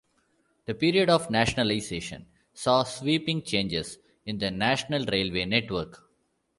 [0.65, 6.09] The period of nationalisation saw sweeping changes in the national railway network.